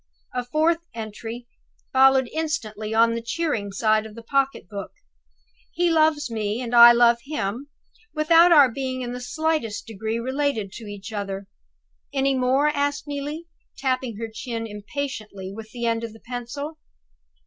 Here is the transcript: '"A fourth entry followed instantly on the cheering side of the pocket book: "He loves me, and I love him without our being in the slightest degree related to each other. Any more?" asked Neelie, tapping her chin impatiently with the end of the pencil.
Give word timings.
'"A 0.33 0.43
fourth 0.43 0.79
entry 0.95 1.45
followed 1.93 2.27
instantly 2.33 2.91
on 2.91 3.13
the 3.13 3.21
cheering 3.21 3.71
side 3.71 4.03
of 4.07 4.15
the 4.15 4.23
pocket 4.23 4.67
book: 4.67 4.89
"He 5.73 5.91
loves 5.91 6.27
me, 6.31 6.59
and 6.59 6.73
I 6.75 6.91
love 6.91 7.19
him 7.25 7.69
without 8.11 8.51
our 8.51 8.67
being 8.71 9.01
in 9.03 9.11
the 9.13 9.21
slightest 9.21 9.85
degree 9.85 10.17
related 10.17 10.71
to 10.71 10.85
each 10.85 11.13
other. 11.13 11.47
Any 12.11 12.33
more?" 12.33 12.69
asked 12.69 13.05
Neelie, 13.05 13.45
tapping 13.77 14.17
her 14.17 14.27
chin 14.27 14.65
impatiently 14.65 15.53
with 15.53 15.69
the 15.69 15.85
end 15.85 16.03
of 16.03 16.13
the 16.13 16.19
pencil. 16.21 16.79